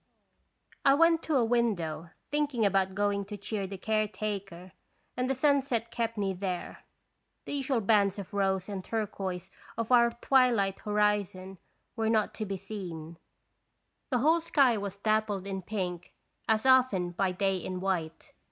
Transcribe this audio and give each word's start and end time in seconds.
I 0.83 0.95
went 0.95 1.21
to 1.21 1.35
a 1.37 1.45
window, 1.45 2.09
thinking 2.31 2.65
about 2.65 2.95
going 2.95 3.23
to 3.25 3.37
cheer 3.37 3.67
the 3.67 3.77
care 3.77 4.07
taker, 4.07 4.71
and 5.15 5.29
the 5.29 5.35
sunset 5.35 5.91
kept 5.91 6.17
me 6.17 6.33
there. 6.33 6.85
The 7.45 7.53
usual 7.53 7.81
bands 7.81 8.17
of 8.17 8.33
rose 8.33 8.67
and 8.67 8.83
turquoise 8.83 9.51
of 9.77 9.91
our 9.91 10.09
twilight 10.09 10.79
horizon 10.79 11.59
were 11.95 12.09
not 12.09 12.33
to 12.33 12.47
be 12.47 12.57
seen; 12.57 13.19
the 14.09 14.17
whole 14.17 14.41
sky 14.41 14.75
was 14.75 14.97
dappled 14.97 15.45
in 15.45 15.61
pink 15.61 16.15
as 16.49 16.65
often 16.65 17.11
by 17.11 17.31
i54 17.33 17.37
21 17.37 17.37
(Stations 17.37 17.37
Visitation. 17.43 17.59
day 17.61 17.65
in 17.75 17.79
white. 17.79 18.33